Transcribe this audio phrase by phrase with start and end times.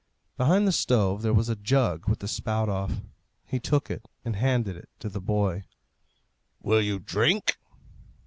[0.35, 3.01] Behind the stove there was a jug with the spout off.
[3.45, 5.65] He took it and handed it to the boy.
[6.63, 7.59] "Will you drink?"